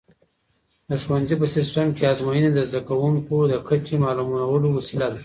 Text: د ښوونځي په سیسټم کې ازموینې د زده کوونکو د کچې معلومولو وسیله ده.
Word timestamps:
د 0.89 0.91
ښوونځي 1.03 1.35
په 1.41 1.47
سیسټم 1.55 1.87
کې 1.95 2.03
ازموینې 2.11 2.49
د 2.53 2.59
زده 2.69 2.81
کوونکو 2.89 3.35
د 3.51 3.53
کچې 3.67 3.95
معلومولو 4.05 4.67
وسیله 4.77 5.07
ده. 5.13 5.19